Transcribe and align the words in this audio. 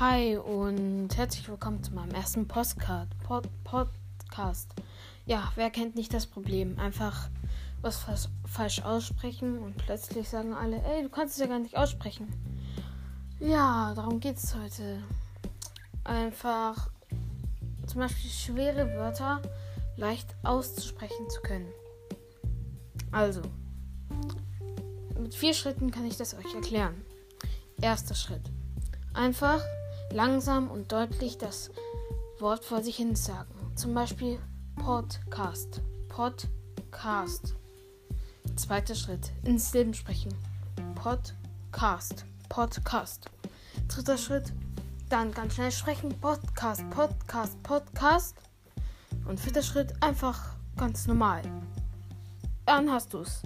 Hi 0.00 0.38
und 0.38 1.14
herzlich 1.18 1.46
willkommen 1.46 1.84
zu 1.84 1.92
meinem 1.92 2.14
ersten 2.14 2.48
Postcard, 2.48 3.06
Pod, 3.18 3.46
Podcast. 3.64 4.72
Ja, 5.26 5.52
wer 5.56 5.68
kennt 5.68 5.94
nicht 5.94 6.14
das 6.14 6.26
Problem? 6.26 6.78
Einfach 6.78 7.28
was 7.82 8.06
falsch 8.46 8.80
aussprechen 8.80 9.58
und 9.58 9.76
plötzlich 9.76 10.26
sagen 10.26 10.54
alle, 10.54 10.82
ey, 10.84 11.02
du 11.02 11.10
kannst 11.10 11.34
es 11.34 11.40
ja 11.40 11.48
gar 11.48 11.58
nicht 11.58 11.76
aussprechen. 11.76 12.28
Ja, 13.40 13.92
darum 13.94 14.20
geht 14.20 14.38
es 14.38 14.54
heute. 14.54 15.02
Einfach 16.04 16.88
zum 17.86 18.00
Beispiel 18.00 18.30
schwere 18.30 18.96
Wörter 18.96 19.42
leicht 19.98 20.34
auszusprechen 20.44 21.28
zu 21.28 21.42
können. 21.42 21.68
Also, 23.12 23.42
mit 25.20 25.34
vier 25.34 25.52
Schritten 25.52 25.90
kann 25.90 26.06
ich 26.06 26.16
das 26.16 26.32
euch 26.32 26.54
erklären. 26.54 27.04
Erster 27.82 28.14
Schritt. 28.14 28.50
Einfach 29.12 29.62
langsam 30.12 30.70
und 30.70 30.92
deutlich 30.92 31.38
das 31.38 31.70
Wort 32.38 32.64
vor 32.64 32.82
sich 32.82 32.96
hin 32.96 33.14
sagen. 33.14 33.72
Zum 33.76 33.94
Beispiel 33.94 34.38
Podcast. 34.76 35.80
Podcast. 36.08 37.54
Zweiter 38.56 38.94
Schritt. 38.94 39.32
Ins 39.44 39.72
Leben 39.72 39.94
sprechen. 39.94 40.34
Podcast. 40.94 42.24
Podcast. 42.48 43.26
Dritter 43.88 44.18
Schritt. 44.18 44.52
Dann 45.08 45.32
ganz 45.32 45.54
schnell 45.54 45.72
sprechen. 45.72 46.18
Podcast. 46.20 46.88
Podcast. 46.90 47.62
Podcast. 47.62 48.36
Und 49.26 49.38
vierter 49.38 49.62
Schritt. 49.62 49.92
Einfach 50.00 50.54
ganz 50.76 51.06
normal. 51.06 51.42
Dann 52.66 52.90
hast 52.90 53.14
du's. 53.14 53.42